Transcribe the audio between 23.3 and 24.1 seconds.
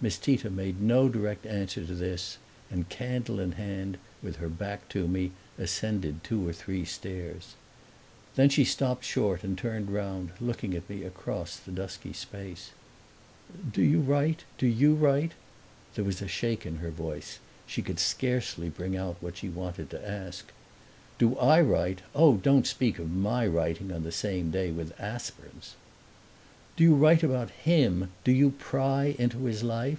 writing on